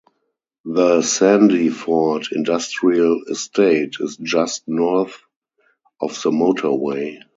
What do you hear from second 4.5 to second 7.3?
north of the motorway.